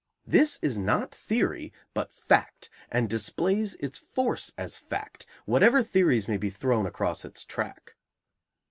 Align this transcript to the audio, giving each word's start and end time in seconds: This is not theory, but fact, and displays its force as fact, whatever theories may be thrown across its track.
This 0.25 0.57
is 0.63 0.79
not 0.79 1.13
theory, 1.13 1.71
but 1.93 2.11
fact, 2.11 2.71
and 2.89 3.07
displays 3.07 3.75
its 3.75 3.99
force 3.99 4.51
as 4.57 4.75
fact, 4.75 5.27
whatever 5.45 5.83
theories 5.83 6.27
may 6.27 6.37
be 6.37 6.49
thrown 6.49 6.87
across 6.87 7.23
its 7.23 7.45
track. 7.45 7.95